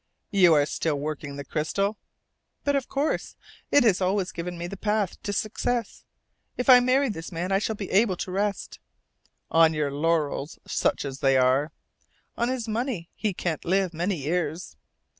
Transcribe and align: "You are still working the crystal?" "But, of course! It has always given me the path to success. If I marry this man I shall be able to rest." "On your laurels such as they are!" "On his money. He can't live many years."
"You 0.31 0.55
are 0.55 0.65
still 0.65 0.99
working 0.99 1.35
the 1.35 1.45
crystal?" 1.45 1.95
"But, 2.63 2.75
of 2.75 2.89
course! 2.89 3.35
It 3.69 3.83
has 3.83 4.01
always 4.01 4.31
given 4.31 4.57
me 4.57 4.65
the 4.65 4.75
path 4.75 5.21
to 5.21 5.31
success. 5.31 6.05
If 6.57 6.71
I 6.71 6.79
marry 6.79 7.07
this 7.07 7.31
man 7.31 7.51
I 7.51 7.59
shall 7.59 7.75
be 7.75 7.91
able 7.91 8.17
to 8.17 8.31
rest." 8.31 8.79
"On 9.51 9.75
your 9.75 9.91
laurels 9.91 10.57
such 10.65 11.05
as 11.05 11.19
they 11.19 11.37
are!" 11.37 11.71
"On 12.35 12.49
his 12.49 12.67
money. 12.67 13.11
He 13.13 13.31
can't 13.31 13.63
live 13.63 13.93
many 13.93 14.15
years." 14.15 14.75